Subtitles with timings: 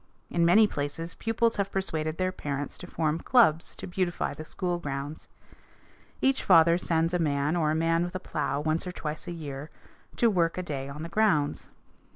[0.31, 4.79] In many places pupils have persuaded their parents to form clubs to beautify the school
[4.79, 5.27] grounds.
[6.23, 9.31] Each father sends a man or a man with a plow once or twice a
[9.31, 9.69] year
[10.15, 11.69] to work a day on the grounds.